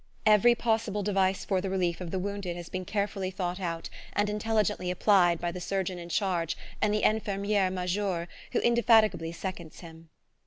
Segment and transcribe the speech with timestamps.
[0.25, 4.31] Every possible device for the relief of the wounded has been carefully thought out and
[4.31, 10.09] intelligently applied by the surgeon in charge and the infirmiere major who indefatigably seconds him.